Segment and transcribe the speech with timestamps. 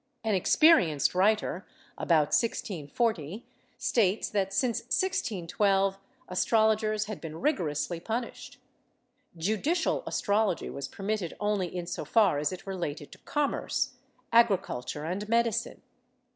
[0.23, 1.63] An experienced writer,
[1.95, 3.45] about 1640,
[3.77, 8.57] states that, since 1612, astrologers had been rigorously punished.
[9.37, 13.93] Judicial astrology was permitted only in so far as it related to commerce,
[14.33, 15.83] agriculture and medicine.